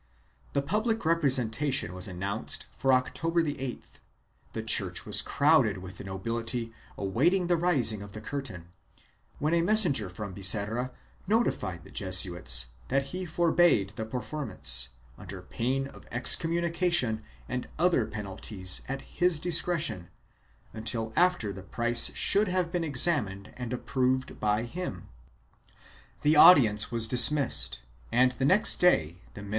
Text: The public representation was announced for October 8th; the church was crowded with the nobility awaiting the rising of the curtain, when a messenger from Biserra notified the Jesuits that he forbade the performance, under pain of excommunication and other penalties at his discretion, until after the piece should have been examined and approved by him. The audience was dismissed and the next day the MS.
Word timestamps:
The 0.53 0.63
public 0.63 1.05
representation 1.05 1.93
was 1.93 2.07
announced 2.07 2.65
for 2.75 2.91
October 2.91 3.43
8th; 3.43 3.99
the 4.53 4.63
church 4.63 5.05
was 5.05 5.21
crowded 5.21 5.77
with 5.77 5.99
the 5.99 6.03
nobility 6.03 6.73
awaiting 6.97 7.45
the 7.45 7.55
rising 7.55 8.01
of 8.01 8.13
the 8.13 8.19
curtain, 8.19 8.69
when 9.37 9.53
a 9.53 9.61
messenger 9.61 10.09
from 10.09 10.33
Biserra 10.33 10.89
notified 11.27 11.83
the 11.83 11.91
Jesuits 11.91 12.71
that 12.87 13.13
he 13.13 13.27
forbade 13.27 13.93
the 13.95 14.03
performance, 14.03 14.89
under 15.19 15.39
pain 15.43 15.85
of 15.87 16.07
excommunication 16.11 17.21
and 17.47 17.67
other 17.77 18.07
penalties 18.07 18.81
at 18.89 19.03
his 19.03 19.39
discretion, 19.39 20.09
until 20.73 21.13
after 21.15 21.53
the 21.53 21.61
piece 21.61 22.09
should 22.15 22.47
have 22.47 22.71
been 22.71 22.83
examined 22.83 23.53
and 23.55 23.71
approved 23.71 24.39
by 24.39 24.63
him. 24.63 25.09
The 26.23 26.35
audience 26.37 26.89
was 26.89 27.07
dismissed 27.07 27.81
and 28.11 28.31
the 28.31 28.45
next 28.45 28.77
day 28.77 29.17
the 29.35 29.43
MS. 29.43 29.49